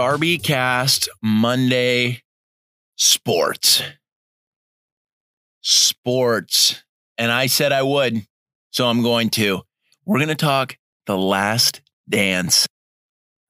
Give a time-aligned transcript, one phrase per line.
[0.00, 2.22] Darby Cast Monday
[2.96, 3.82] Sports.
[5.60, 6.82] Sports.
[7.18, 8.24] And I said I would,
[8.70, 9.60] so I'm going to.
[10.06, 12.66] We're going to talk The Last Dance.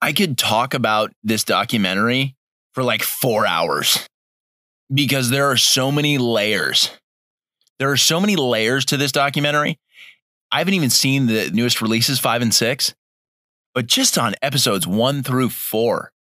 [0.03, 2.35] I could talk about this documentary
[2.73, 4.09] for like four hours
[4.93, 6.91] because there are so many layers.
[7.79, 9.79] There are so many layers to this documentary.
[10.51, 12.93] I haven't even seen the newest releases, five and six,
[13.73, 16.11] but just on episodes one through four,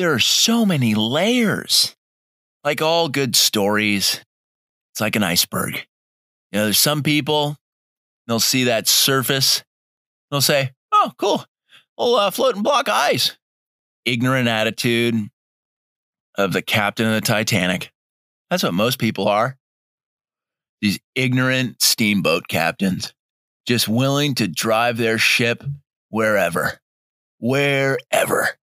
[0.00, 1.94] there are so many layers.
[2.64, 4.24] Like all good stories,
[4.92, 5.74] it's like an iceberg.
[5.74, 7.56] You know, there's some people,
[8.26, 9.62] they'll see that surface,
[10.30, 11.44] they'll say, oh, cool,
[11.98, 13.36] well, uh, floating block of ice.
[14.06, 15.28] Ignorant attitude
[16.36, 17.92] of the captain of the Titanic.
[18.48, 19.58] That's what most people are.
[20.80, 23.12] These ignorant steamboat captains,
[23.66, 25.62] just willing to drive their ship
[26.08, 26.80] wherever,
[27.38, 28.59] wherever.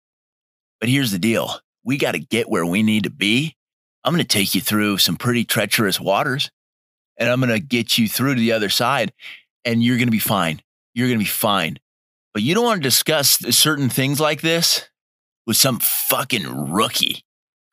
[0.80, 3.56] But here's the deal we got to get where we need to be.
[4.04, 6.50] I'm going to take you through some pretty treacherous waters
[7.16, 9.12] and I'm going to get you through to the other side
[9.64, 10.60] and you're going to be fine.
[10.94, 11.78] You're going to be fine.
[12.32, 14.88] But you don't want to discuss certain things like this
[15.46, 17.24] with some fucking rookie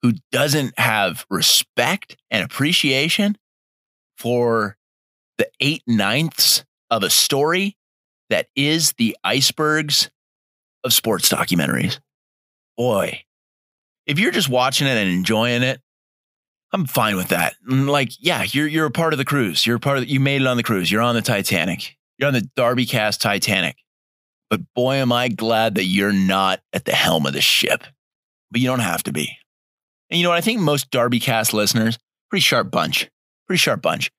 [0.01, 3.37] who doesn't have respect and appreciation
[4.17, 4.77] for
[5.37, 7.75] the eight ninths of a story
[8.29, 10.09] that is the icebergs
[10.83, 11.99] of sports documentaries.
[12.77, 13.23] Boy,
[14.05, 15.81] if you're just watching it and enjoying it,
[16.73, 17.55] I'm fine with that.
[17.65, 19.65] Like, yeah, you're you're a part of the cruise.
[19.65, 20.91] You're a part of the, you made it on the cruise.
[20.91, 21.95] You're on the Titanic.
[22.17, 23.77] You're on the Darby Cast Titanic.
[24.49, 27.83] But boy, am I glad that you're not at the helm of the ship.
[28.51, 29.37] But you don't have to be.
[30.09, 30.37] And you know what?
[30.37, 31.97] I think most Darby Cast listeners,
[32.29, 33.09] pretty sharp bunch,
[33.47, 34.11] pretty sharp bunch,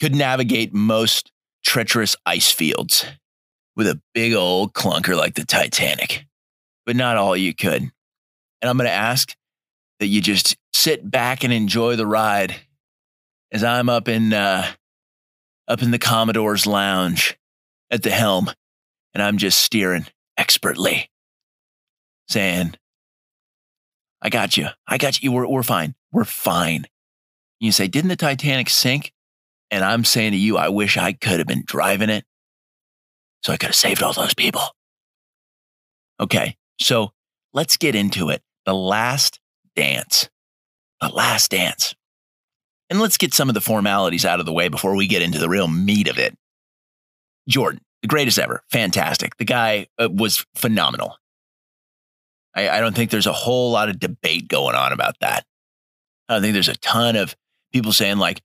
[0.00, 1.32] could navigate most
[1.64, 3.04] treacherous ice fields
[3.76, 6.26] with a big old clunker like the Titanic.
[6.90, 7.82] But not all you could.
[7.82, 9.32] And I'm going to ask
[10.00, 12.56] that you just sit back and enjoy the ride
[13.52, 14.66] as I'm up in uh,
[15.68, 17.38] up in the Commodore's lounge
[17.92, 18.50] at the helm,
[19.14, 20.06] and I'm just steering
[20.36, 21.08] expertly,
[22.26, 22.74] saying,
[24.20, 24.66] "I got you.
[24.84, 25.30] I got you.
[25.30, 25.94] We're we're fine.
[26.10, 26.86] We're fine."
[27.60, 29.12] You say, "Didn't the Titanic sink?"
[29.70, 32.24] And I'm saying to you, I wish I could have been driving it,
[33.44, 34.62] so I could have saved all those people.
[36.18, 37.12] Okay, so
[37.52, 38.42] let's get into it.
[38.66, 39.40] The last
[39.76, 40.28] dance.
[41.00, 41.94] The last dance.
[42.88, 45.38] And let's get some of the formalities out of the way before we get into
[45.38, 46.36] the real meat of it.
[47.48, 48.62] Jordan, the greatest ever.
[48.70, 49.36] Fantastic.
[49.36, 51.16] The guy uh, was phenomenal.
[52.54, 55.44] I, I don't think there's a whole lot of debate going on about that.
[56.28, 57.36] I don't think there's a ton of
[57.72, 58.42] people saying, like,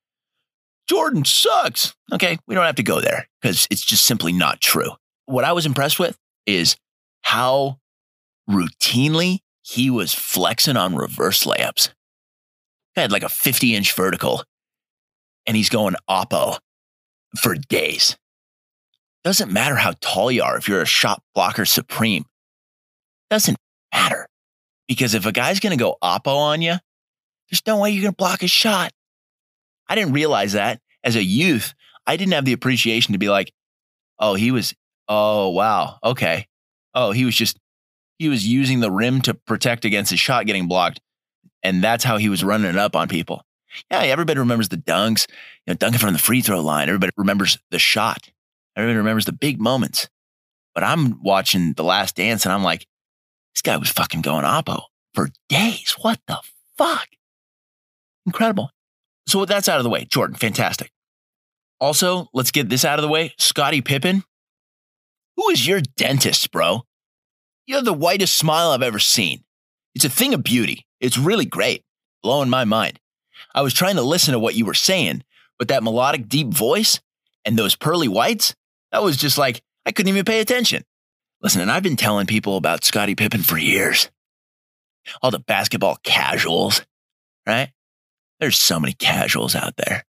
[0.88, 1.96] Jordan sucks.
[2.13, 4.91] Okay, we don't have to go there because it's just simply not true.
[5.25, 6.78] What I was impressed with is
[7.23, 7.79] how
[8.50, 11.89] routinely he was flexing on reverse layups.
[12.94, 14.44] He had like a 50 inch vertical
[15.45, 16.59] and he's going oppo
[17.38, 18.17] for days.
[19.23, 22.25] Doesn't matter how tall you are if you're a shot blocker supreme.
[23.29, 23.57] Doesn't
[23.91, 24.28] matter.
[24.88, 26.75] Because if a guy's going to go oppo on you,
[27.50, 28.91] there's no way you're going to block his shot.
[29.88, 31.73] I didn't realize that as a youth.
[32.05, 33.51] I didn't have the appreciation to be like,
[34.19, 34.75] oh, he was,
[35.07, 36.47] oh, wow, okay.
[36.94, 37.57] Oh, he was just
[38.17, 41.01] he was using the rim to protect against his shot getting blocked.
[41.63, 43.41] And that's how he was running it up on people.
[43.91, 45.27] Yeah, everybody remembers the dunks,
[45.65, 46.87] you know, dunking from the free throw line.
[46.87, 48.29] Everybody remembers the shot.
[48.75, 50.09] Everybody remembers the big moments.
[50.73, 52.85] But I'm watching The Last Dance and I'm like,
[53.53, 54.83] this guy was fucking going oppo
[55.13, 55.95] for days.
[56.01, 56.39] What the
[56.77, 57.07] fuck?
[58.25, 58.69] Incredible.
[59.27, 60.05] So that's out of the way.
[60.05, 60.91] Jordan, fantastic.
[61.79, 63.33] Also, let's get this out of the way.
[63.37, 64.23] Scottie Pippen.
[65.37, 66.84] Who is your dentist, bro?
[67.67, 69.44] You have the whitest smile I've ever seen.
[69.96, 70.85] It's a thing of beauty.
[71.00, 71.84] It's really great,
[72.22, 73.00] blowing my mind.
[73.53, 75.23] I was trying to listen to what you were saying,
[75.58, 77.00] but that melodic, deep voice
[77.44, 78.53] and those pearly whites,
[78.91, 80.84] that was just like, I couldn't even pay attention.
[81.41, 84.09] Listen, and I've been telling people about Scottie Pippen for years.
[85.22, 86.85] All the basketball casuals,
[87.46, 87.72] right?
[88.40, 90.06] There's so many casuals out there.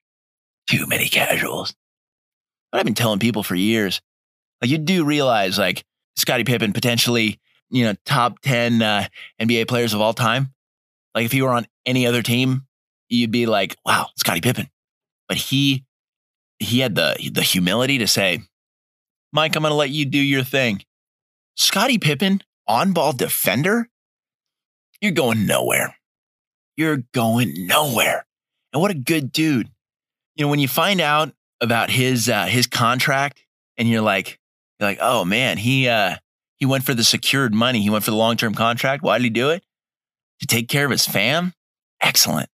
[0.68, 1.74] Too many casuals.
[2.70, 4.00] But I've been telling people for years.
[4.62, 5.84] Like, you do realize, like,
[6.16, 7.38] Scottie Pippen potentially
[7.74, 9.08] you know, top 10 uh,
[9.40, 10.54] NBA players of all time.
[11.12, 12.66] Like if he were on any other team,
[13.08, 14.70] you'd be like, wow, Scottie Pippen.
[15.28, 15.84] But he
[16.60, 18.42] he had the the humility to say,
[19.32, 20.84] Mike, I'm gonna let you do your thing.
[21.56, 23.88] Scottie Pippen, on ball defender,
[25.00, 25.96] you're going nowhere.
[26.76, 28.24] You're going nowhere.
[28.72, 29.68] And what a good dude.
[30.36, 33.44] You know, when you find out about his uh, his contract
[33.76, 34.38] and you're like,
[34.78, 36.16] you're like, oh man, he uh
[36.64, 37.82] He went for the secured money.
[37.82, 39.02] He went for the long term contract.
[39.02, 39.62] Why did he do it?
[40.40, 41.52] To take care of his fam?
[42.00, 42.48] Excellent.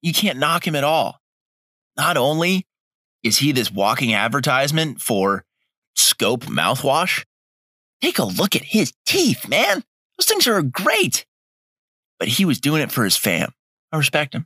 [0.00, 1.20] You can't knock him at all.
[1.96, 2.66] Not only
[3.22, 5.44] is he this walking advertisement for
[5.94, 7.24] Scope mouthwash,
[8.00, 9.84] take a look at his teeth, man.
[10.18, 11.24] Those things are great.
[12.18, 13.52] But he was doing it for his fam.
[13.92, 14.44] I respect him.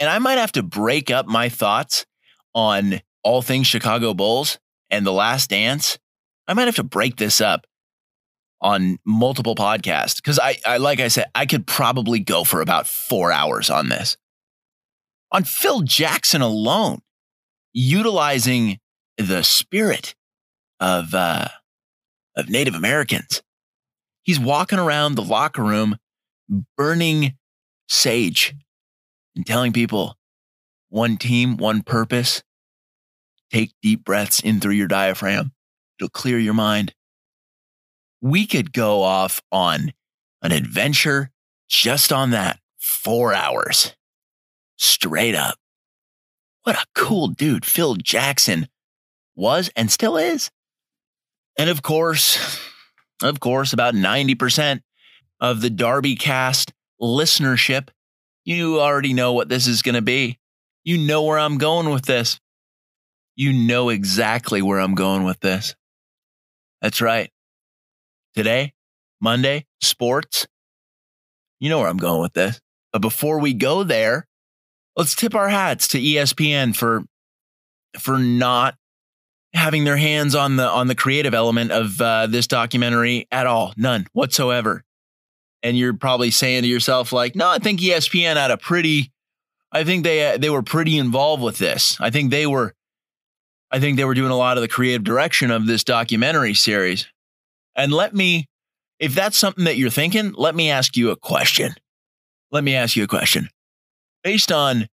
[0.00, 2.06] And I might have to break up my thoughts
[2.54, 4.58] on all things Chicago Bulls
[4.88, 5.98] and The Last Dance.
[6.48, 7.66] I might have to break this up
[8.60, 12.86] on multiple podcasts because I, I, like I said, I could probably go for about
[12.86, 14.16] four hours on this.
[15.30, 17.02] On Phil Jackson alone,
[17.74, 18.78] utilizing
[19.18, 20.14] the spirit
[20.80, 21.48] of uh,
[22.34, 23.42] of Native Americans,
[24.22, 25.98] he's walking around the locker room,
[26.76, 27.36] burning
[27.88, 28.54] sage
[29.36, 30.16] and telling people
[30.88, 32.42] one team, one purpose.
[33.52, 35.52] Take deep breaths in through your diaphragm.
[35.98, 36.94] It'll clear your mind.
[38.20, 39.92] We could go off on
[40.42, 41.30] an adventure
[41.68, 43.94] just on that four hours
[44.76, 45.56] straight up.
[46.62, 48.68] What a cool dude Phil Jackson
[49.34, 50.50] was and still is.
[51.56, 52.60] And of course,
[53.22, 54.82] of course, about 90%
[55.40, 57.88] of the Darby cast listenership
[58.48, 60.38] you already know what this is going to be.
[60.82, 62.40] You know where I'm going with this.
[63.36, 65.74] You know exactly where I'm going with this.
[66.80, 67.30] That's right.
[68.34, 68.72] Today,
[69.20, 70.46] Monday, sports.
[71.60, 72.60] You know where I'm going with this.
[72.92, 74.26] But before we go there,
[74.96, 77.04] let's tip our hats to ESPN for
[77.98, 78.76] for not
[79.54, 83.72] having their hands on the on the creative element of uh, this documentary at all,
[83.76, 84.84] none whatsoever
[85.62, 89.10] and you're probably saying to yourself like, "No, I think ESPN had a pretty
[89.72, 91.96] I think they they were pretty involved with this.
[92.00, 92.74] I think they were
[93.70, 97.06] I think they were doing a lot of the creative direction of this documentary series."
[97.76, 98.48] And let me
[98.98, 101.74] if that's something that you're thinking, let me ask you a question.
[102.50, 103.48] Let me ask you a question.
[104.24, 104.88] Based on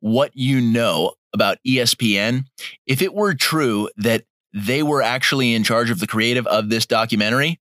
[0.00, 2.44] what you know about ESPN,
[2.86, 6.86] if it were true that they were actually in charge of the creative of this
[6.86, 7.60] documentary,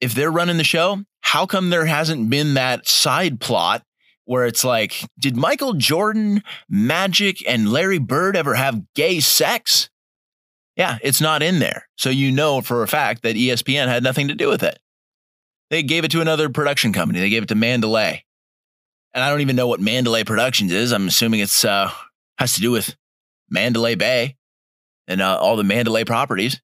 [0.00, 3.82] if they're running the show, how come there hasn't been that side plot
[4.26, 9.88] where it's like, did Michael Jordan, Magic, and Larry Bird ever have gay sex?
[10.76, 11.88] Yeah, it's not in there.
[11.96, 14.78] So you know for a fact that ESPN had nothing to do with it.
[15.70, 17.20] They gave it to another production company.
[17.20, 18.24] They gave it to Mandalay.
[19.14, 20.92] And I don't even know what Mandalay Productions is.
[20.92, 21.90] I'm assuming it's uh
[22.38, 22.94] has to do with
[23.48, 24.36] Mandalay Bay
[25.08, 26.60] and uh, all the Mandalay properties.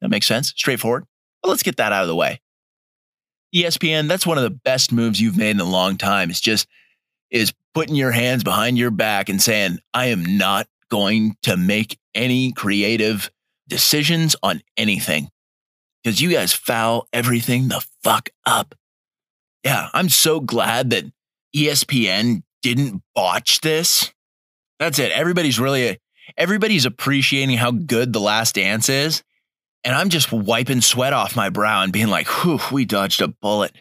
[0.00, 0.48] That makes sense.
[0.56, 1.04] Straightforward.
[1.42, 2.40] But let's get that out of the way.
[3.54, 6.30] ESPN, that's one of the best moves you've made in a long time.
[6.30, 6.66] It's just
[7.34, 11.98] is putting your hands behind your back and saying, I am not going to make
[12.14, 13.28] any creative
[13.66, 15.28] decisions on anything
[16.02, 18.74] because you guys foul everything the fuck up.
[19.64, 21.04] Yeah, I'm so glad that
[21.56, 24.12] ESPN didn't botch this.
[24.78, 25.10] That's it.
[25.10, 25.98] Everybody's really,
[26.36, 29.24] everybody's appreciating how good The Last Dance is.
[29.82, 33.28] And I'm just wiping sweat off my brow and being like, whew, we dodged a
[33.28, 33.72] bullet.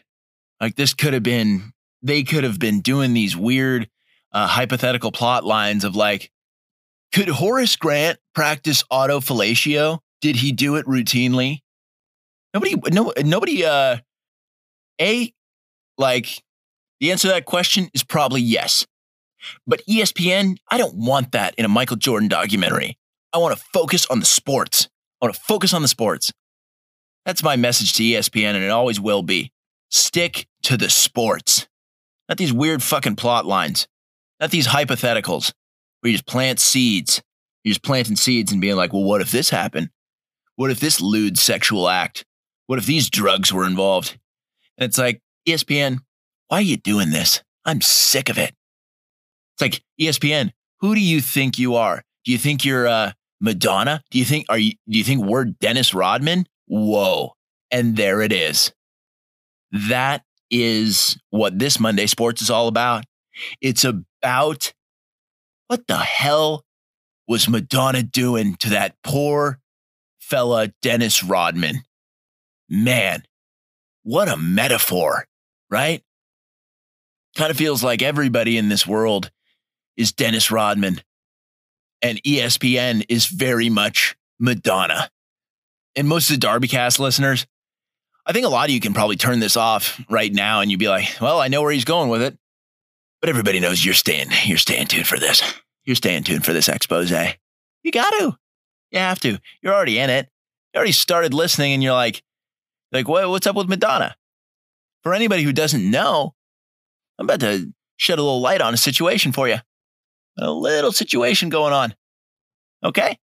[0.59, 1.72] Like this could have been,
[2.03, 3.89] they could have been doing these weird
[4.31, 6.31] uh, hypothetical plot lines of like,
[7.13, 9.99] could Horace Grant practice autofellatio?
[10.21, 11.59] Did he do it routinely?
[12.53, 13.97] Nobody, no, nobody, uh,
[15.01, 15.33] A,
[15.97, 16.43] like,
[16.99, 18.85] the answer to that question is probably yes.
[19.67, 22.97] But ESPN, I don't want that in a Michael Jordan documentary.
[23.33, 24.87] I want to focus on the sports.
[25.21, 26.31] I want to focus on the sports.
[27.25, 29.51] That's my message to ESPN, and it always will be.
[29.89, 31.67] Stick to the sports,
[32.29, 33.87] not these weird fucking plot lines,
[34.39, 35.53] not these hypotheticals
[36.01, 37.21] where you just plant seeds.
[37.63, 39.89] You're just planting seeds and being like, well, what if this happened?
[40.55, 42.25] What if this lewd sexual act?
[42.67, 44.17] What if these drugs were involved?
[44.77, 45.99] And it's like, ESPN,
[46.47, 47.41] why are you doing this?
[47.65, 48.53] I'm sick of it.
[49.53, 50.51] It's like, ESPN,
[50.81, 52.03] who do you think you are?
[52.25, 54.01] Do you think you're uh, Madonna?
[54.09, 56.45] Do you think are you do you think we're Dennis Rodman?
[56.67, 57.33] Whoa.
[57.71, 58.71] And there it is.
[59.71, 63.03] That is what this Monday Sports is all about.
[63.59, 64.71] It's about
[65.67, 66.63] what the hell
[67.27, 69.59] was Madonna doing to that poor
[70.19, 71.81] fella Dennis Rodman?
[72.69, 73.23] Man,
[74.03, 75.25] what a metaphor,
[75.69, 76.03] right?
[77.35, 79.31] Kind of feels like everybody in this world
[79.97, 81.01] is Dennis Rodman
[82.03, 85.09] and ESPN is very much Madonna.
[85.95, 87.47] And most of the Darbycast listeners,
[88.25, 90.79] I think a lot of you can probably turn this off right now and you'd
[90.79, 92.37] be like, well, I know where he's going with it.
[93.19, 95.41] But everybody knows you're staying, you're staying tuned for this.
[95.85, 97.11] You're staying tuned for this expose.
[97.11, 98.37] You got to.
[98.91, 99.39] You have to.
[99.61, 100.29] You're already in it.
[100.73, 102.23] You already started listening and you're like,
[102.91, 104.15] like, what, what's up with Madonna?
[105.01, 106.35] For anybody who doesn't know,
[107.19, 109.57] I'm about to shed a little light on a situation for you.
[110.37, 111.95] A little situation going on.
[112.83, 113.19] Okay?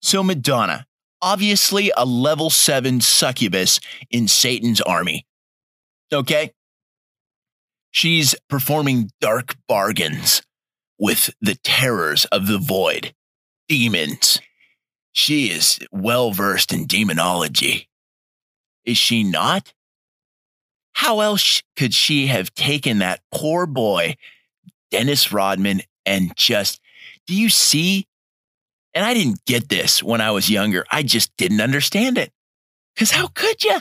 [0.00, 0.86] So, Madonna,
[1.22, 5.26] obviously a level seven succubus in Satan's army.
[6.12, 6.52] Okay?
[7.90, 10.42] She's performing dark bargains
[10.98, 13.14] with the terrors of the void,
[13.68, 14.40] demons.
[15.12, 17.88] She is well versed in demonology.
[18.84, 19.72] Is she not?
[20.92, 24.16] How else could she have taken that poor boy,
[24.90, 26.80] Dennis Rodman, and just,
[27.26, 28.06] do you see?
[28.98, 30.84] And I didn't get this when I was younger.
[30.90, 32.32] I just didn't understand it.
[32.92, 33.78] Because how could you?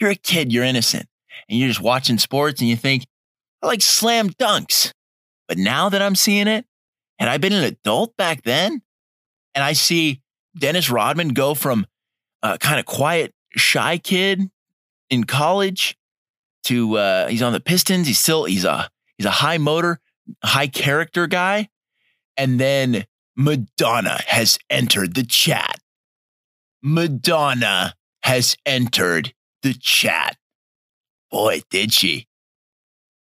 [0.00, 1.06] You're a kid, you're innocent,
[1.50, 3.04] and you're just watching sports and you think,
[3.60, 4.94] I like slam dunks.
[5.48, 6.64] But now that I'm seeing it,
[7.18, 8.80] had I been an adult back then,
[9.54, 10.22] and I see
[10.58, 11.86] Dennis Rodman go from
[12.42, 14.48] a kind of quiet, shy kid
[15.10, 15.94] in college
[16.64, 18.06] to uh, he's on the Pistons.
[18.06, 20.00] He's still he's a he's a high motor,
[20.42, 21.68] high character guy,
[22.38, 23.04] and then
[23.36, 25.78] Madonna has entered the chat.
[26.82, 30.36] Madonna has entered the chat.
[31.30, 32.26] Boy, did she.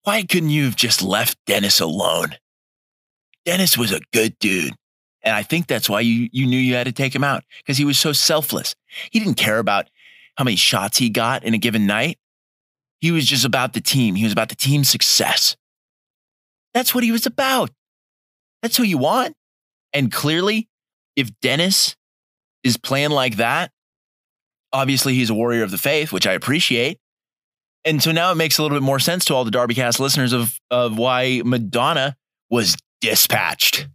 [0.05, 2.37] Why couldn't you have just left Dennis alone?
[3.45, 4.75] Dennis was a good dude.
[5.23, 7.79] And I think that's why you, you knew you had to take him out because
[7.79, 8.75] he was so selfless.
[9.11, 9.89] He didn't care about
[10.37, 12.19] how many shots he got in a given night.
[13.01, 14.17] He was just about the team.
[14.17, 15.57] He was about the team's success.
[16.75, 17.71] That's what he was about.
[18.63, 19.37] That's who you want.
[19.93, 20.69] And clearly,
[21.17, 21.97] if Dennis
[22.65, 23.71] is playing like that,
[24.73, 26.99] obviously he's a warrior of the faith, which I appreciate.
[27.85, 29.99] And so now it makes a little bit more sense to all the Darby Cast
[30.01, 32.17] listeners of, of why Madonna
[32.49, 33.89] was dispatched.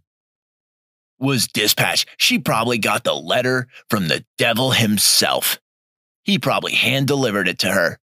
[1.18, 2.08] Was dispatched.
[2.18, 5.58] She probably got the letter from the devil himself.
[6.24, 7.98] He probably hand delivered it to her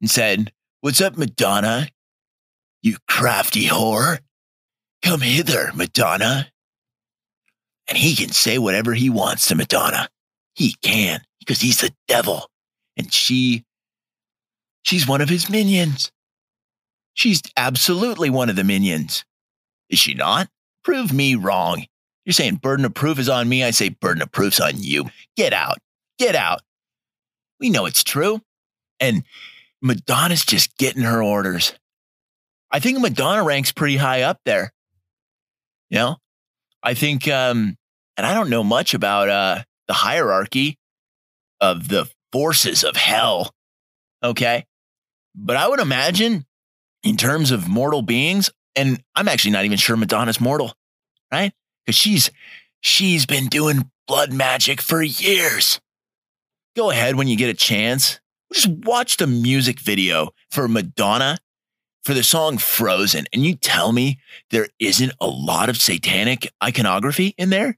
[0.00, 1.88] and said, What's up, Madonna?
[2.82, 4.18] You crafty whore.
[5.02, 6.52] Come hither, Madonna.
[7.88, 10.08] And he can say whatever he wants to Madonna.
[10.54, 12.50] He can, because he's the devil.
[12.96, 13.64] And she,
[14.82, 16.12] she's one of his minions.
[17.14, 19.24] She's absolutely one of the minions.
[19.88, 20.48] Is she not?
[20.84, 21.86] Prove me wrong.
[22.24, 23.64] You're saying burden of proof is on me.
[23.64, 25.06] I say burden of proof's on you.
[25.36, 25.78] Get out.
[26.18, 26.60] Get out.
[27.58, 28.42] We know it's true.
[29.00, 29.24] And
[29.80, 31.72] Madonna's just getting her orders.
[32.70, 34.72] I think Madonna ranks pretty high up there.
[35.88, 36.16] You know,
[36.82, 37.76] I think, um,
[38.16, 40.78] and I don't know much about uh, the hierarchy
[41.60, 43.52] of the forces of hell.
[44.22, 44.64] Okay.
[45.34, 46.44] But I would imagine,
[47.02, 50.72] in terms of mortal beings, and I'm actually not even sure Madonna's mortal,
[51.32, 51.52] right?
[51.84, 52.30] Because she's
[52.80, 55.80] she's been doing blood magic for years.
[56.76, 58.20] Go ahead when you get a chance.
[58.52, 61.38] Just watch the music video for Madonna
[62.08, 67.34] for the song Frozen, and you tell me there isn't a lot of satanic iconography
[67.36, 67.76] in there?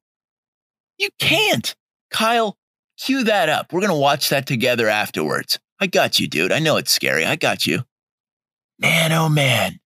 [0.99, 1.75] You can't.
[2.13, 2.57] Kyle,
[2.97, 3.73] cue that up.
[3.73, 5.59] We're going to watch that together afterwards.
[5.81, 6.53] I got you, dude.
[6.53, 7.25] I know it's scary.
[7.25, 7.83] I got you.
[8.79, 9.81] Man, oh man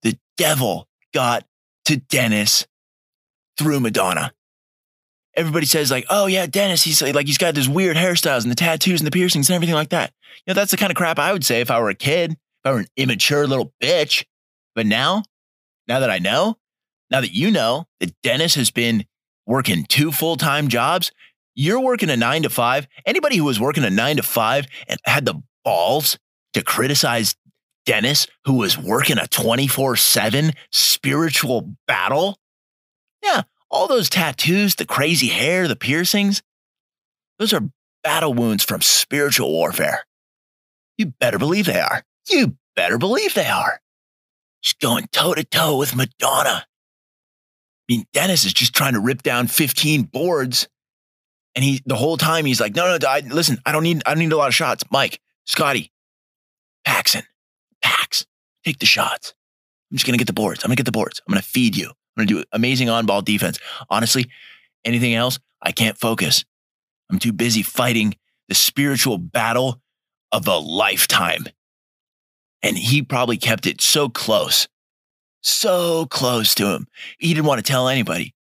[0.00, 1.44] the devil got
[1.84, 2.66] to Dennis
[3.58, 4.32] through Madonna.
[5.36, 8.56] Everybody says like, "Oh yeah, Dennis, he's like he's got this weird hairstyles and the
[8.56, 10.14] tattoos and the piercings and everything like that."
[10.46, 12.38] You know, that's the kind of crap I would say if I were a kid,
[12.64, 14.24] if I were an immature little bitch.
[14.74, 15.22] But now,
[15.88, 16.56] now that I know,
[17.10, 19.04] now that you know that Dennis has been
[19.46, 21.10] working two full-time jobs,
[21.54, 22.86] you're working a 9 to 5.
[23.04, 26.18] Anybody who was working a 9 to 5 and had the balls
[26.52, 27.34] to criticize
[27.86, 32.38] Dennis, who was working a 24 7 spiritual battle?
[33.22, 36.42] Yeah, all those tattoos, the crazy hair, the piercings,
[37.38, 37.68] those are
[38.04, 40.04] battle wounds from spiritual warfare.
[40.98, 42.02] You better believe they are.
[42.30, 43.80] You better believe they are.
[44.60, 46.64] She's going toe to toe with Madonna.
[46.64, 50.68] I mean, Dennis is just trying to rip down 15 boards.
[51.56, 54.10] And he, the whole time, he's like, no, no, I, listen, I don't need, I
[54.10, 54.84] don't need a lot of shots.
[54.90, 55.90] Mike, Scottie,
[56.84, 57.24] Paxson,
[57.82, 58.26] Pax,
[58.64, 59.34] take the shots.
[59.90, 60.62] I'm just going to get the boards.
[60.62, 61.20] I'm going to get the boards.
[61.26, 61.88] I'm going to feed you.
[61.88, 63.58] I'm going to do amazing on ball defense.
[63.88, 64.30] Honestly,
[64.84, 66.44] anything else, I can't focus.
[67.10, 68.14] I'm too busy fighting
[68.48, 69.80] the spiritual battle
[70.30, 71.46] of a lifetime.
[72.62, 74.68] And he probably kept it so close,
[75.42, 76.86] so close to him.
[77.18, 78.34] He didn't want to tell anybody.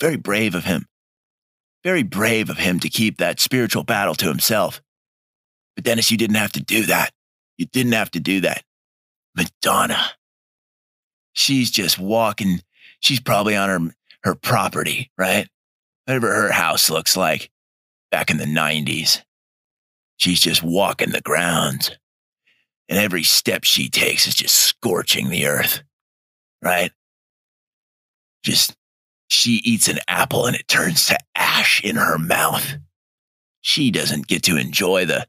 [0.00, 0.86] Very brave of him.
[1.84, 4.80] Very brave of him to keep that spiritual battle to himself.
[5.74, 7.12] But Dennis, you didn't have to do that.
[7.58, 8.62] You didn't have to do that.
[9.34, 10.12] Madonna.
[11.32, 12.62] She's just walking.
[13.00, 15.48] She's probably on her, her property, right?
[16.06, 17.50] Whatever her house looks like
[18.10, 19.22] back in the 90s.
[20.16, 21.90] she's just walking the grounds.
[22.88, 25.82] And every step she takes is just scorching the earth,
[26.62, 26.92] right?
[28.44, 28.76] Just,
[29.28, 32.76] she eats an apple and it turns to ash in her mouth.
[33.60, 35.26] She doesn't get to enjoy the,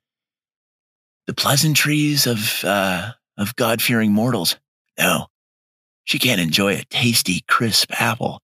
[1.26, 4.58] the pleasantries of, uh, of God fearing mortals.
[5.00, 5.28] No,
[6.04, 8.42] she can't enjoy a tasty, crisp apple.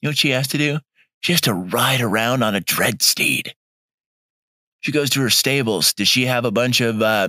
[0.00, 0.78] You know what she has to do?
[1.20, 3.54] She has to ride around on a dread steed.
[4.80, 5.92] She goes to her stables.
[5.92, 7.28] Does she have a bunch of uh,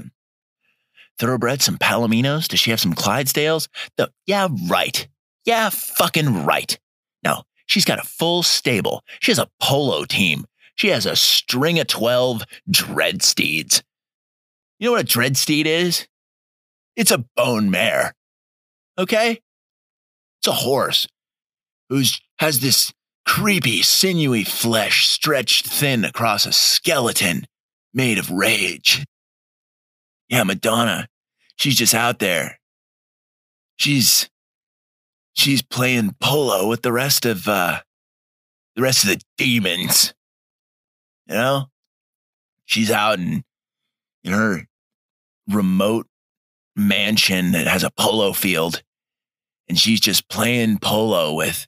[1.22, 2.48] thoroughbreds, some palominos?
[2.48, 3.68] Does she have some Clydesdales?
[3.96, 5.08] The, yeah, right.
[5.46, 6.78] Yeah, fucking right.
[7.24, 9.04] No, she's got a full stable.
[9.22, 10.46] She has a polo team.
[10.75, 13.84] She has a string of 12 dread steeds.
[14.80, 16.08] You know what a dread steed is?
[16.96, 18.16] It's a bone mare.
[18.98, 19.40] Okay?
[20.40, 21.08] It's a horse
[21.90, 22.92] who's has this
[23.28, 27.46] creepy, sinewy flesh stretched thin across a skeleton
[27.94, 29.06] made of rage.
[30.30, 31.08] Yeah, Madonna,
[31.62, 32.60] she's just out there.
[33.77, 34.30] She's
[35.34, 37.82] she's playing polo with the rest of uh
[38.75, 40.13] the rest of the demons.
[41.27, 41.65] You know?
[42.65, 43.44] She's out in
[44.24, 44.68] in her
[45.48, 46.08] remote
[46.75, 48.82] mansion that has a polo field
[49.68, 51.68] and she's just playing polo with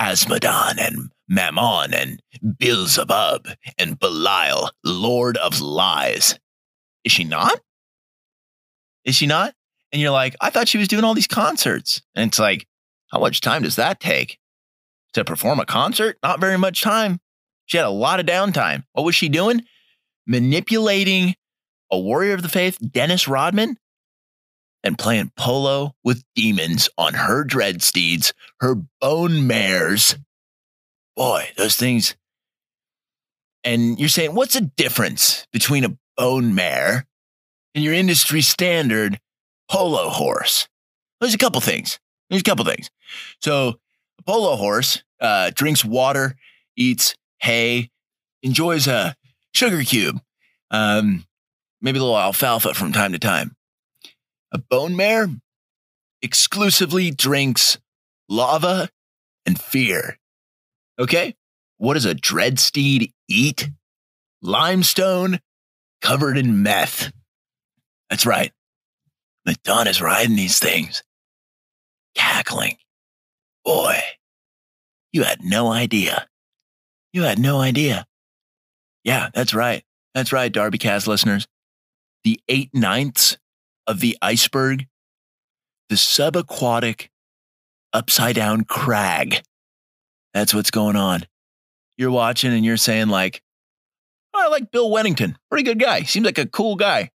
[0.00, 2.22] Azmodan and Mammon and
[2.58, 6.38] Beelzebub and Belial, Lord of Lies.
[7.04, 7.60] Is she not?
[9.04, 9.54] Is she not?
[9.92, 12.02] And you're like, I thought she was doing all these concerts.
[12.14, 12.66] And it's like,
[13.10, 14.38] how much time does that take
[15.14, 16.18] to perform a concert?
[16.22, 17.20] Not very much time.
[17.66, 18.84] She had a lot of downtime.
[18.92, 19.62] What was she doing?
[20.26, 21.34] Manipulating
[21.90, 23.78] a warrior of the faith, Dennis Rodman,
[24.84, 30.16] and playing polo with demons on her dread steeds, her bone mares.
[31.16, 32.14] Boy, those things.
[33.64, 37.06] And you're saying, what's the difference between a bone mare
[37.74, 39.20] and your industry standard
[39.70, 40.68] polo horse?
[41.20, 41.98] There's a couple things.
[42.30, 42.90] There's a couple things.
[43.40, 43.76] So,
[44.18, 46.36] a polo horse uh, drinks water,
[46.76, 47.90] eats hay,
[48.42, 49.16] enjoys a
[49.52, 50.20] sugar cube,
[50.70, 51.24] um,
[51.80, 53.56] maybe a little alfalfa from time to time.
[54.52, 55.28] A bone mare
[56.22, 57.78] exclusively drinks
[58.28, 58.88] lava
[59.46, 60.18] and fear.
[60.98, 61.34] Okay?
[61.78, 63.70] What does a dread steed eat?
[64.42, 65.40] Limestone
[66.00, 67.12] covered in meth.
[68.10, 68.52] That's right.
[69.46, 71.02] Madonna's riding these things,
[72.14, 72.76] cackling.
[73.64, 73.98] Boy,
[75.12, 76.28] you had no idea.
[77.12, 78.06] You had no idea.
[79.04, 79.84] Yeah, that's right.
[80.14, 81.46] That's right, Darby Cast listeners.
[82.24, 83.38] The eight ninths
[83.86, 84.86] of the iceberg,
[85.88, 87.08] the subaquatic
[87.92, 89.42] upside down crag.
[90.34, 91.26] That's what's going on.
[91.96, 93.42] You're watching and you're saying, like,
[94.34, 95.36] oh, I like Bill Wennington.
[95.50, 96.02] Pretty good guy.
[96.02, 97.10] Seems like a cool guy.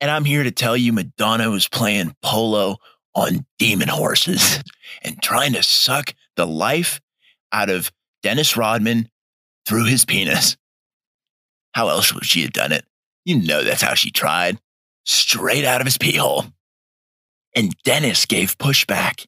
[0.00, 2.76] And I'm here to tell you Madonna was playing polo
[3.14, 4.62] on demon horses
[5.02, 7.00] and trying to suck the life
[7.52, 7.90] out of
[8.22, 9.08] Dennis Rodman
[9.66, 10.56] through his penis.
[11.72, 12.84] How else would she have done it?
[13.24, 14.58] You know that's how she tried
[15.04, 16.44] straight out of his pee hole.
[17.54, 19.26] And Dennis gave pushback.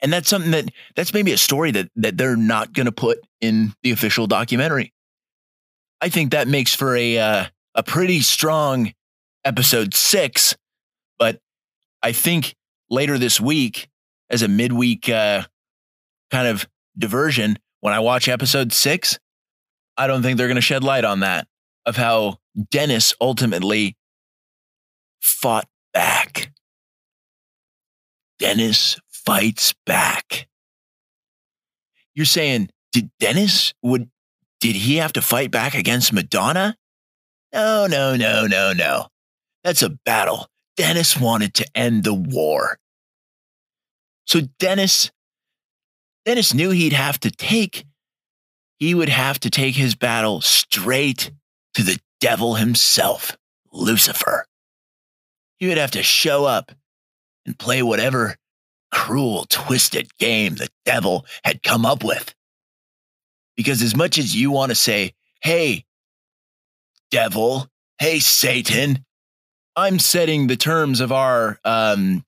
[0.00, 3.18] And that's something that that's maybe a story that that they're not going to put
[3.40, 4.92] in the official documentary.
[6.00, 8.94] I think that makes for a uh, a pretty strong
[9.44, 10.56] episode 6,
[11.18, 11.40] but
[12.02, 12.54] I think
[12.90, 13.88] later this week
[14.28, 15.44] as a midweek uh,
[16.30, 19.18] kind of diversion when I watch episode 6,
[19.96, 21.46] I don't think they're going to shed light on that
[21.86, 22.38] of how
[22.70, 23.96] Dennis ultimately
[25.20, 26.52] fought back.
[28.38, 30.48] Dennis fights back.
[32.14, 34.10] You're saying, did Dennis would
[34.60, 36.76] did he have to fight back against Madonna?
[37.52, 39.06] No, no, no, no, no.
[39.64, 40.46] That's a battle.
[40.76, 42.78] Dennis wanted to end the war.
[44.26, 45.10] So Dennis
[46.24, 47.84] Dennis knew he'd have to take
[48.78, 51.30] he would have to take his battle straight
[51.74, 53.36] to the devil himself,
[53.72, 54.46] Lucifer
[55.58, 56.72] He would have to show up
[57.44, 58.36] and play whatever
[58.90, 62.34] cruel, twisted game the devil had come up with.
[63.56, 65.84] Because as much as you want to say, hey,
[67.10, 67.68] devil,
[67.98, 69.04] hey, Satan,
[69.80, 72.26] I'm setting the terms of our, um,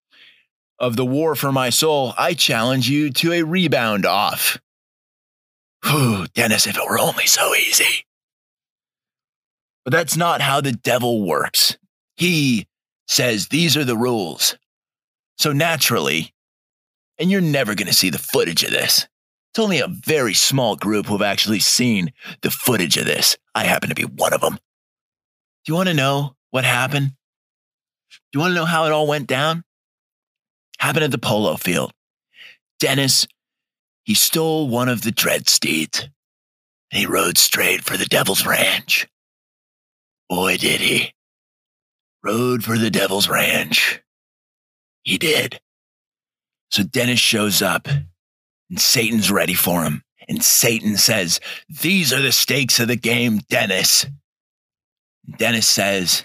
[0.79, 4.59] of the war for my soul, I challenge you to a rebound off.
[5.85, 8.07] Whew, Dennis, if it were only so easy.
[9.85, 11.77] But that's not how the devil works.
[12.17, 12.67] He
[13.07, 14.57] says these are the rules.
[15.37, 16.33] So naturally,
[17.19, 19.09] and you're never going to see the footage of this.
[19.51, 23.37] It's only a very small group who have actually seen the footage of this.
[23.55, 24.55] I happen to be one of them.
[24.55, 27.13] Do you want to know what happened?
[28.33, 29.65] Do you want to know how it all went down?
[30.79, 31.93] Happened at the polo field.
[32.81, 33.27] Dennis,
[34.05, 36.09] he stole one of the dread steeds
[36.91, 39.07] and he rode straight for the Devil's Ranch.
[40.29, 41.13] Boy, did he.
[42.23, 44.01] Rode for the Devil's Ranch.
[45.03, 45.61] He did.
[46.71, 50.03] So Dennis shows up and Satan's ready for him.
[50.29, 54.07] And Satan says, These are the stakes of the game, Dennis.
[55.39, 56.25] Dennis says,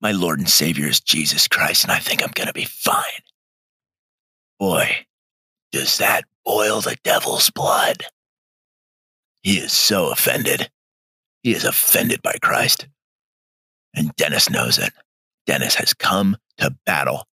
[0.00, 3.02] My Lord and Savior is Jesus Christ, and I think I'm going to be fine.
[4.58, 5.06] Boy,
[5.72, 8.04] does that boil the devil's blood.
[9.42, 10.70] He is so offended.
[11.42, 12.88] He is offended by Christ.
[13.94, 14.94] And Dennis knows it.
[15.46, 17.26] Dennis has come to battle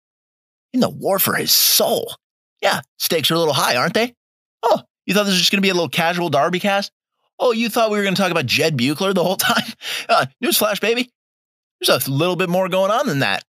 [0.73, 2.15] in the war for his soul.
[2.63, 4.15] Yeah, stakes are a little high, aren't they?
[4.63, 6.91] Oh, you thought this was just going to be a little casual Darby cast?
[7.39, 9.73] Oh, you thought we were going to talk about Jud Buechler the whole time?
[10.09, 11.11] Uh, newsflash, baby.
[11.83, 13.45] There's a little bit more going on than that.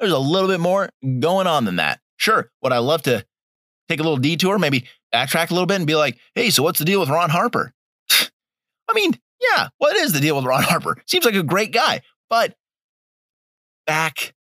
[0.00, 0.90] There's a little bit more
[1.20, 2.00] going on than that.
[2.16, 3.24] Sure, would I love to
[3.88, 6.78] take a little detour, maybe backtrack a little bit and be like, hey, so what's
[6.78, 7.72] the deal with Ron Harper?
[8.10, 10.96] I mean, yeah, what is the deal with Ron Harper?
[11.06, 12.54] Seems like a great guy, but
[13.86, 14.34] back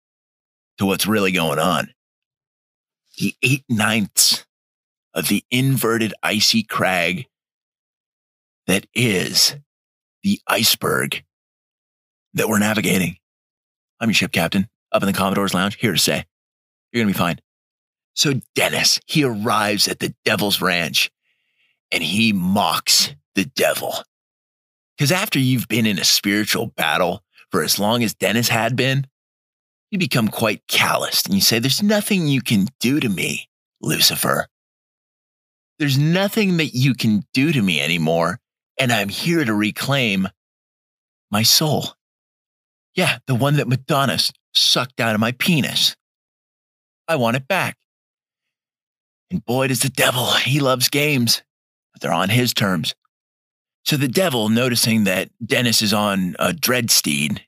[0.78, 1.88] to what's really going on.
[3.18, 4.46] The eight ninths
[5.12, 7.26] of the inverted icy crag
[8.66, 9.56] that is
[10.22, 11.22] the iceberg
[12.34, 13.16] that we're navigating.
[14.00, 16.24] I'm your ship captain up in the Commodore's lounge, here to say,
[16.92, 17.40] you're going to be fine.
[18.14, 21.10] So Dennis, he arrives at the devil's ranch
[21.90, 23.94] and he mocks the devil.
[24.96, 29.06] Because after you've been in a spiritual battle for as long as Dennis had been,
[29.90, 33.48] you become quite calloused and you say, There's nothing you can do to me,
[33.80, 34.46] Lucifer.
[35.78, 38.38] There's nothing that you can do to me anymore,
[38.78, 40.28] and I'm here to reclaim
[41.30, 41.94] my soul.
[42.94, 44.18] Yeah, the one that Madonna
[44.52, 45.96] sucked out of my penis.
[47.08, 47.76] I want it back.
[49.30, 51.42] And boy, does the devil, he loves games,
[51.92, 52.94] but they're on his terms.
[53.84, 57.44] So the devil, noticing that Dennis is on a dread steed,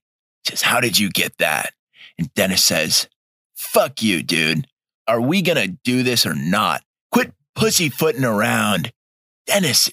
[0.46, 1.72] says, How did you get that?
[2.18, 3.08] And Dennis says,
[3.54, 4.66] Fuck you, dude.
[5.08, 6.82] Are we going to do this or not?
[7.12, 8.92] Quit pussyfooting around.
[9.46, 9.90] Dennis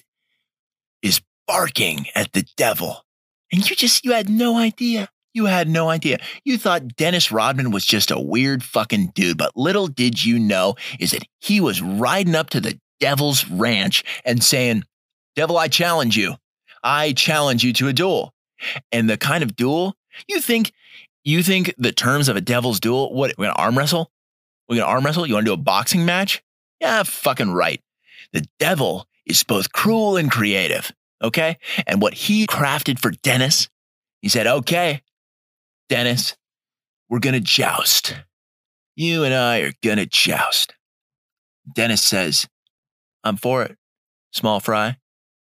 [1.00, 3.04] is barking at the devil.
[3.52, 5.08] And you just, you had no idea.
[5.34, 6.18] You had no idea.
[6.44, 10.76] You thought Dennis Rodman was just a weird fucking dude, but little did you know
[11.00, 14.84] is that he was riding up to the devil's ranch and saying,
[15.34, 16.36] Devil, I challenge you.
[16.84, 18.32] I challenge you to a duel.
[18.92, 19.96] And the kind of duel
[20.28, 20.72] you think,
[21.24, 24.12] you think the terms of a devil's duel, what, we're gonna arm wrestle?
[24.68, 25.26] We're gonna arm wrestle?
[25.26, 26.42] You wanna do a boxing match?
[26.80, 27.80] Yeah, fucking right.
[28.32, 30.92] The devil is both cruel and creative.
[31.22, 31.58] Okay.
[31.86, 33.68] And what he crafted for Dennis,
[34.20, 35.02] he said, okay,
[35.88, 36.36] Dennis,
[37.08, 38.16] we're going to joust.
[38.96, 40.74] You and I are going to joust.
[41.72, 42.46] Dennis says,
[43.22, 43.76] I'm for it.
[44.32, 44.98] Small fry.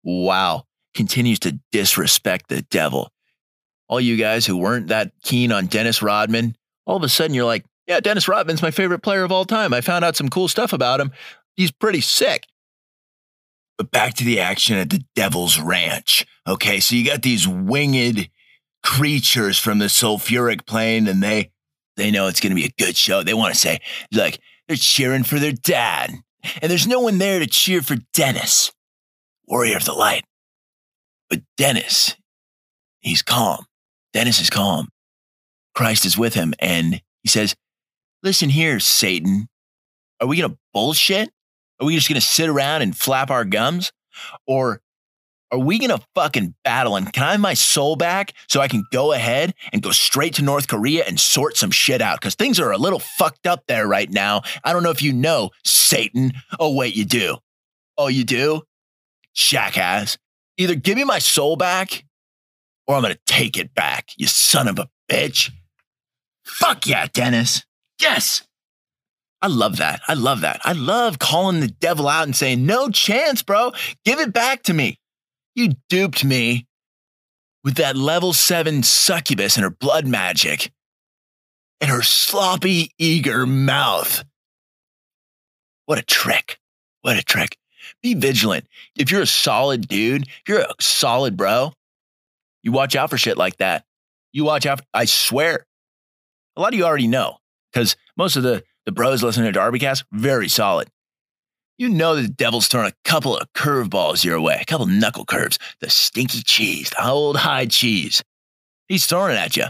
[0.04, 0.66] Wow.
[0.94, 3.12] Continues to disrespect the devil.
[3.88, 7.46] All you guys who weren't that keen on Dennis Rodman, all of a sudden you're
[7.46, 9.74] like, yeah, Dennis Rodman's my favorite player of all time.
[9.74, 11.12] I found out some cool stuff about him.
[11.56, 12.46] He's pretty sick.
[13.78, 16.26] But back to the action at the Devil's Ranch.
[16.48, 18.30] Okay, so you got these winged
[18.88, 21.52] creatures from the sulfuric plane and they
[21.98, 23.22] they know it's going to be a good show.
[23.22, 23.80] They want to say
[24.14, 26.12] like they're cheering for their dad.
[26.62, 28.72] And there's no one there to cheer for Dennis,
[29.46, 30.24] warrior of the light.
[31.30, 32.16] But Dennis,
[33.02, 33.66] he's calm.
[34.14, 34.88] Dennis is calm.
[35.76, 37.56] Christ is with him and he says,
[38.24, 39.50] "Listen here, Satan.
[40.22, 41.30] Are we going to bullshit?
[41.82, 43.92] Are we just going to sit around and flap our gums?
[44.48, 44.82] Or
[45.52, 46.96] are we to fucking battle?
[46.96, 50.34] And can I have my soul back so I can go ahead and go straight
[50.36, 52.20] to North Korea and sort some shit out?
[52.20, 54.42] Because things are a little fucked up there right now.
[54.64, 56.34] I don't know if you know, Satan.
[56.60, 57.38] Oh, wait, you do.
[57.98, 58.64] Oh, you do?
[59.34, 60.18] Jackass.
[60.58, 62.04] Either give me my soul back
[62.88, 65.52] or I'm to take it back, you son of a bitch.
[66.44, 67.64] Fuck yeah, Dennis.
[68.02, 68.44] Yes.
[69.42, 70.02] I love that.
[70.08, 70.62] I love that.
[70.64, 73.72] I love calling the devil out and saying, no chance, bro.
[74.04, 75.00] Give it back to me.
[75.58, 76.68] You duped me
[77.64, 80.72] with that level seven succubus and her blood magic
[81.82, 84.24] and her sloppy, eager mouth.
[85.88, 86.60] What a trick.
[87.02, 87.58] What a trick.
[88.04, 88.68] Be vigilant.
[88.96, 91.74] If you're a solid dude, if you're a solid bro,
[92.62, 93.84] you watch out for shit like that.
[94.34, 94.82] You watch out.
[94.82, 95.66] For, I swear.
[96.56, 97.38] A lot of you already know
[97.74, 100.88] because most of the, the bros listening to Darbycast, very solid
[101.78, 105.60] you know the devil's throwing a couple of curveballs your way, a couple knuckle curves,
[105.80, 108.24] the stinky cheese, the old high cheese.
[108.88, 109.66] He's throwing it at you.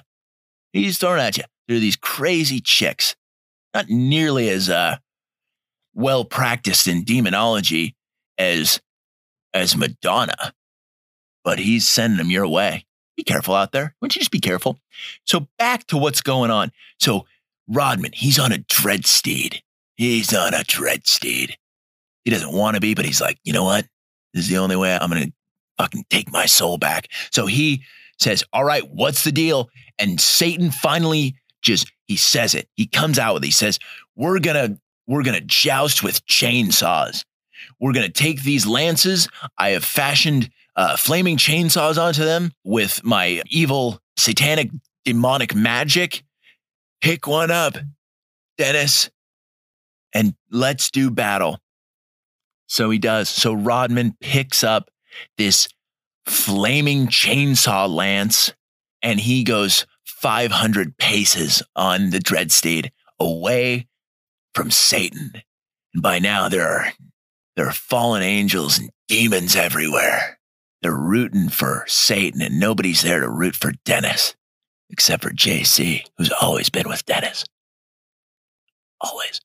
[0.73, 1.43] He's throwing it at you.
[1.69, 3.15] Are these crazy chicks,
[3.73, 4.97] not nearly as uh,
[5.93, 7.95] well practiced in demonology
[8.37, 8.79] as
[9.53, 10.53] as Madonna,
[11.43, 12.85] but he's sending them your way.
[13.17, 13.95] Be careful out there.
[13.99, 14.79] Wouldn't you just be careful?
[15.25, 16.71] So back to what's going on.
[16.99, 17.25] So
[17.67, 19.61] Rodman, he's on a dread steed.
[19.95, 21.57] He's on a dread steed.
[22.27, 23.87] He doesn't want to be, but he's like, you know what?
[24.33, 25.33] This is the only way I'm going to
[25.77, 27.07] fucking take my soul back.
[27.31, 27.83] So he
[28.19, 29.69] says, all right, what's the deal?
[29.97, 32.67] And Satan finally just, he says it.
[32.75, 33.45] He comes out with, it.
[33.45, 33.79] he says,
[34.17, 37.23] we're going to, we're going to joust with chainsaws.
[37.79, 39.29] We're going to take these lances.
[39.57, 44.69] I have fashioned uh, flaming chainsaws onto them with my evil, satanic,
[45.05, 46.25] demonic magic.
[46.99, 47.77] Pick one up,
[48.57, 49.09] Dennis,
[50.13, 51.61] and let's do battle.
[52.67, 53.29] So he does.
[53.29, 54.89] So Rodman picks up
[55.37, 55.69] this
[56.25, 58.53] flaming chainsaw lance
[59.01, 63.87] and he goes 500 paces on the Dreadsteed away
[64.53, 65.41] from Satan.
[65.93, 66.93] And by now there are
[67.55, 70.37] there are fallen angels and demons everywhere.
[70.81, 74.35] They're rooting for Satan and nobody's there to root for Dennis
[74.89, 77.45] except for JC, who's always been with Dennis.
[79.01, 79.41] Always.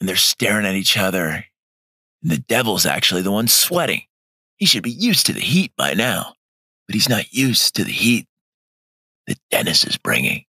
[0.00, 1.46] And they're staring at each other
[2.22, 4.02] and the devil's actually the one sweating.
[4.56, 6.34] He should be used to the heat by now,
[6.86, 8.26] but he's not used to the heat
[9.26, 10.44] that Dennis is bringing.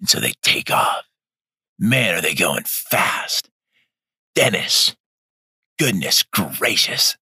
[0.00, 1.04] And so they take off.
[1.78, 3.48] Man, are they going fast.
[4.34, 4.96] Dennis,
[5.78, 7.16] goodness gracious.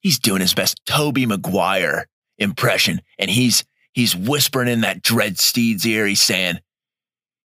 [0.00, 2.06] He's doing his best Tobey Maguire
[2.38, 6.06] impression, and he's he's whispering in that dread steed's ear.
[6.06, 6.58] He's saying,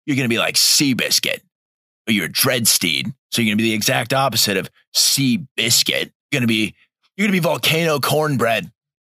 [0.06, 1.42] You're gonna be like Seabiscuit
[2.14, 3.14] you're a dread steed.
[3.32, 6.12] So you're gonna be the exact opposite of sea biscuit.
[6.32, 6.76] You're gonna be
[7.16, 8.72] you're gonna be volcano cornbread.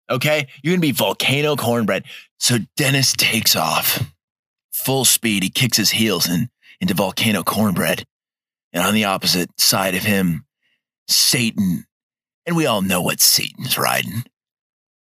[0.10, 0.48] Okay?
[0.64, 2.06] You're gonna be volcano cornbread.
[2.40, 4.12] So Dennis takes off.
[4.74, 5.44] Full speed.
[5.44, 8.06] He kicks his heels in, into volcano cornbread.
[8.72, 10.46] And on the opposite side of him,
[11.08, 11.86] Satan.
[12.46, 14.24] And we all know what Satan's riding.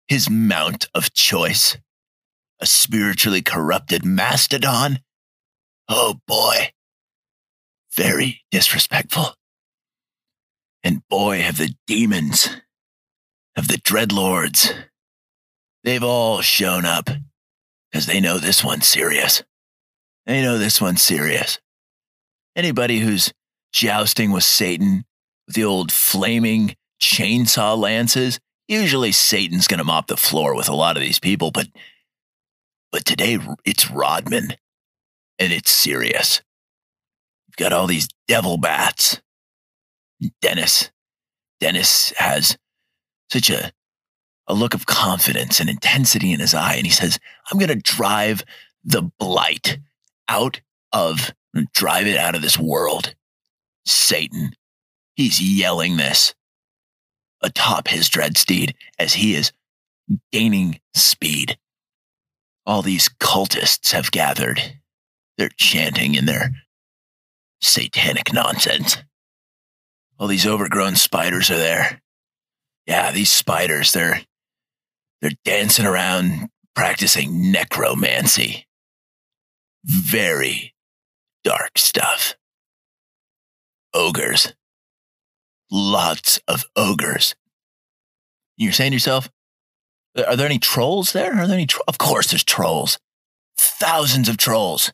[0.07, 1.77] His mount of choice.
[2.59, 4.99] A spiritually corrupted mastodon.
[5.87, 6.71] Oh boy
[7.97, 9.33] very disrespectful.
[10.83, 12.47] And boy, have the demons,
[13.57, 14.71] of the dreadlords,
[15.83, 17.09] they've all shown up
[17.91, 19.43] because they know this one's serious.
[20.27, 21.59] They know this one's serious.
[22.55, 23.33] Anybody who's
[23.73, 25.05] jousting with Satan
[25.47, 30.75] with the old flaming chainsaw lances, usually Satan's going to mop the floor with a
[30.75, 31.67] lot of these people, but
[32.91, 34.53] but today it's Rodman
[35.39, 36.41] and it's serious
[37.57, 39.21] got all these devil bats.
[40.41, 40.91] Dennis,
[41.59, 42.57] Dennis has
[43.31, 43.71] such a,
[44.47, 46.75] a look of confidence and intensity in his eye.
[46.75, 47.19] And he says,
[47.51, 48.43] I'm going to drive
[48.83, 49.79] the blight
[50.27, 50.61] out
[50.93, 51.33] of,
[51.73, 53.13] drive it out of this world.
[53.85, 54.51] Satan.
[55.15, 56.35] He's yelling this
[57.41, 59.51] atop his dread steed as he is
[60.31, 61.57] gaining speed.
[62.65, 64.61] All these cultists have gathered.
[65.37, 66.51] They're chanting in their
[67.61, 68.97] satanic nonsense.
[70.19, 72.01] All these overgrown spiders are there.
[72.85, 74.21] Yeah, these spiders, they're
[75.21, 78.67] they're dancing around practicing necromancy.
[79.83, 80.73] Very
[81.43, 82.35] dark stuff.
[83.93, 84.53] Ogres.
[85.71, 87.35] Lots of ogres.
[88.57, 89.29] You're saying to yourself,
[90.25, 91.33] are there any trolls there?
[91.33, 91.67] Are there any?
[91.67, 92.97] Tro- of course, there's trolls.
[93.57, 94.91] Thousands of trolls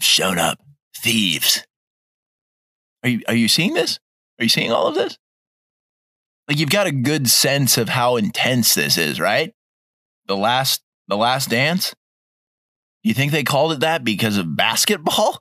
[0.00, 0.58] shown up
[0.96, 1.66] thieves.
[3.02, 3.98] Are you, are you seeing this?
[4.38, 5.18] Are you seeing all of this?
[6.48, 9.52] Like you've got a good sense of how intense this is, right?
[10.26, 11.94] The last the last dance?
[13.02, 15.40] You think they called it that because of basketball?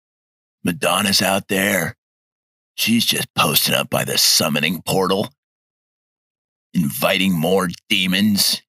[0.64, 1.96] Madonna's out there.
[2.74, 5.28] She's just posting up by the summoning portal,
[6.72, 8.62] inviting more demons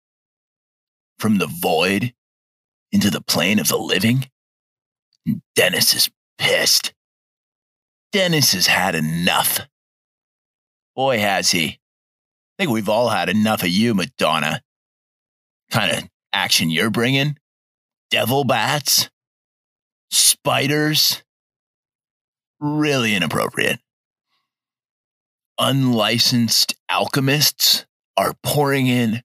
[1.17, 2.13] from the void
[2.91, 4.29] into the plane of the living.
[5.55, 6.93] Dennis is pissed.
[8.11, 9.59] Dennis has had enough.
[10.95, 11.67] Boy, has he.
[11.67, 14.61] I think we've all had enough of you, Madonna.
[15.71, 17.37] Kind of action you're bringing?
[18.09, 19.09] Devil bats?
[20.11, 21.23] Spiders?
[22.59, 23.79] Really inappropriate.
[25.59, 27.85] Unlicensed alchemists
[28.15, 29.21] are pouring in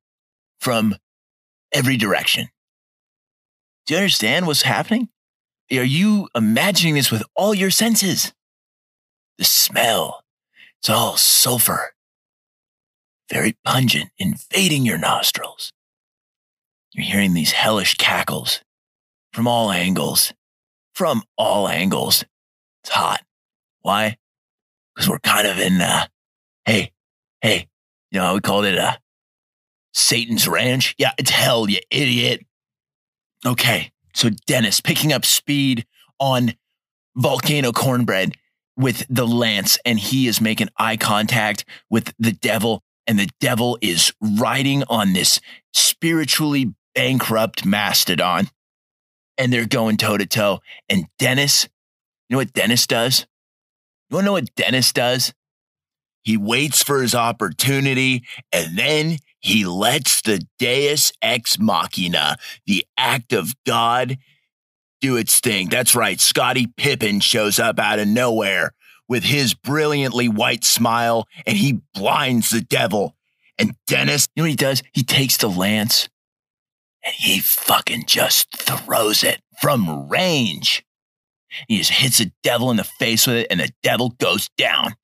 [0.61, 0.97] from
[1.73, 2.49] every direction.
[3.87, 5.09] Do you understand what's happening?
[5.73, 8.33] Are you imagining this with all your senses?
[9.39, 10.25] The smell,
[10.81, 11.95] it's all sulfur,
[13.31, 15.73] very pungent, invading your nostrils.
[16.93, 18.63] You're hearing these hellish cackles
[19.33, 20.33] from all angles.
[20.95, 22.25] From all angles.
[22.83, 23.23] It's hot.
[23.83, 24.17] Why?
[24.95, 26.07] Because we're kind of in, uh,
[26.65, 26.93] hey,
[27.41, 27.69] hey,
[28.11, 28.97] you know, we called it uh,
[29.95, 30.95] Satan's Ranch.
[30.99, 32.45] Yeah, it's hell, you idiot.
[33.47, 35.87] Okay, so Dennis picking up speed
[36.19, 36.55] on
[37.17, 38.37] Volcano Cornbread
[38.77, 43.79] with the lance, and he is making eye contact with the devil, and the devil
[43.81, 45.41] is riding on this
[45.73, 48.49] spiritually bankrupt mastodon,
[49.37, 50.61] and they're going toe to toe.
[50.89, 51.69] And Dennis,
[52.29, 53.27] you know what Dennis does?
[54.09, 55.35] You want to know what Dennis does?
[56.23, 63.33] He waits for his opportunity and then he lets the Deus ex machina, the act
[63.33, 64.19] of God,
[65.01, 65.69] do its thing.
[65.69, 66.21] That's right.
[66.21, 68.75] Scottie Pippen shows up out of nowhere
[69.09, 73.17] with his brilliantly white smile and he blinds the devil.
[73.59, 74.83] And Dennis, you know what he does?
[74.93, 76.09] He takes the lance
[77.05, 80.85] and he fucking just throws it from range.
[81.67, 84.95] He just hits the devil in the face with it and the devil goes down.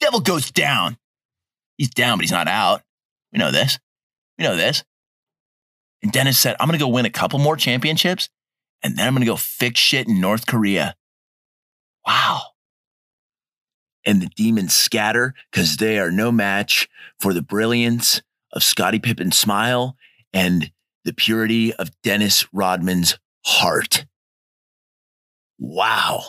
[0.00, 0.96] devil goes down.
[1.76, 2.82] He's down, but he's not out.
[3.36, 3.78] We know this.
[4.38, 4.82] We know this.
[6.02, 8.30] And Dennis said, I'm going to go win a couple more championships
[8.82, 10.94] and then I'm going to go fix shit in North Korea.
[12.06, 12.40] Wow.
[14.06, 16.88] And the demons scatter because they are no match
[17.20, 18.22] for the brilliance
[18.52, 19.96] of Scottie Pippen's smile
[20.32, 20.70] and
[21.04, 24.06] the purity of Dennis Rodman's heart.
[25.58, 26.22] Wow.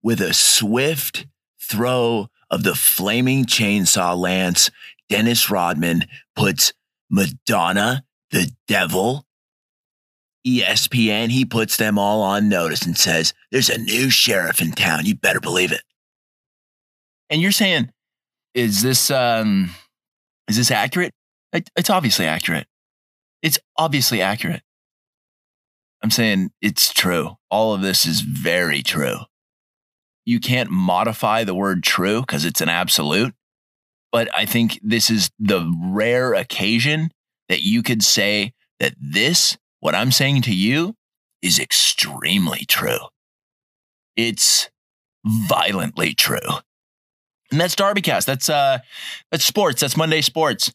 [0.00, 1.26] With a swift
[1.60, 4.70] throw of the flaming chainsaw lance,
[5.10, 6.72] Dennis Rodman puts
[7.10, 9.26] Madonna, the devil,
[10.46, 15.04] ESPN, he puts them all on notice and says, There's a new sheriff in town.
[15.04, 15.82] You better believe it.
[17.28, 17.90] And you're saying,
[18.54, 19.70] is this um
[20.48, 21.14] is this accurate?
[21.52, 22.66] It, it's obviously accurate.
[23.42, 24.62] It's obviously accurate.
[26.02, 27.36] I'm saying it's true.
[27.50, 29.18] All of this is very true.
[30.24, 33.34] You can't modify the word true because it's an absolute.
[34.12, 37.10] But I think this is the rare occasion
[37.48, 40.94] that you could say that this what I'm saying to you
[41.42, 42.98] is extremely true.
[44.16, 44.68] It's
[45.24, 46.38] violently true.
[47.50, 48.24] And that's Darbycast.
[48.26, 48.78] That's uh
[49.30, 49.80] that's sports.
[49.80, 50.72] That's Monday sports.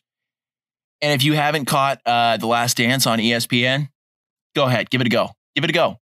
[1.02, 3.90] And if you haven't caught uh The Last Dance on ESPN,
[4.56, 5.32] go ahead, give it a go.
[5.56, 6.00] Give it a go.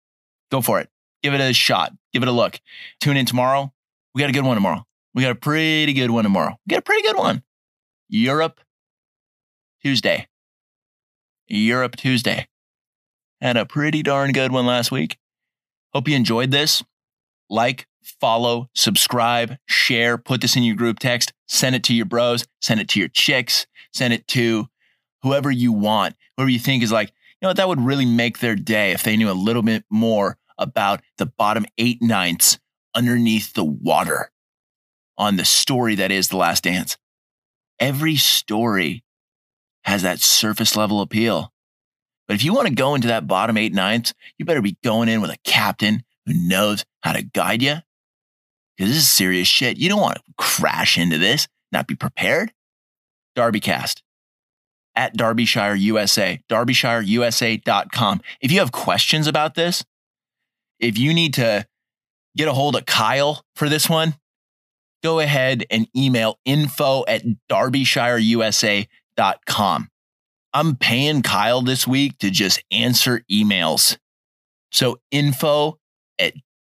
[0.51, 0.89] Go for it.
[1.23, 1.93] Give it a shot.
[2.13, 2.59] Give it a look.
[2.99, 3.73] Tune in tomorrow.
[4.13, 4.85] We got a good one tomorrow.
[5.13, 6.57] We got a pretty good one tomorrow.
[6.65, 7.43] We got a pretty good one.
[8.07, 8.61] Europe
[9.83, 10.27] Tuesday.
[11.47, 12.47] Europe Tuesday.
[13.41, 15.17] Had a pretty darn good one last week.
[15.93, 16.83] Hope you enjoyed this.
[17.49, 22.45] Like, follow, subscribe, share, put this in your group text, send it to your bros,
[22.61, 24.67] send it to your chicks, send it to
[25.23, 28.39] whoever you want, whoever you think is like, you know what, that would really make
[28.39, 32.59] their day if they knew a little bit more about the bottom eight ninths
[32.95, 34.30] underneath the water
[35.21, 36.97] on the story that is The Last Dance.
[37.79, 39.03] Every story
[39.83, 41.53] has that surface level appeal.
[42.27, 45.09] But if you want to go into that bottom eight ninths, you better be going
[45.09, 47.75] in with a captain who knows how to guide you.
[48.75, 49.77] Because this is serious shit.
[49.77, 52.51] You don't want to crash into this, not be prepared.
[53.37, 54.01] Darbycast
[54.95, 58.21] at Darbyshire USA, DarbyshireUSA.com.
[58.41, 59.85] If you have questions about this,
[60.79, 61.67] if you need to
[62.35, 64.15] get a hold of Kyle for this one,
[65.03, 69.87] go ahead and email info at DarbyshireUSA.com.
[70.53, 73.97] I'm paying Kyle this week to just answer emails.
[74.71, 75.79] So info
[76.19, 76.33] at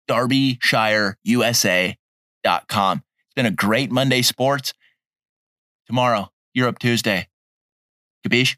[0.08, 2.98] DarbyshireUSA.com.
[2.98, 4.74] It's been a great Monday sports.
[5.86, 7.28] Tomorrow, Europe Tuesday.
[8.26, 8.56] Capiche?